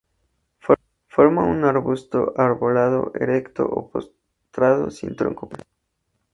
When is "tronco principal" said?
5.19-5.77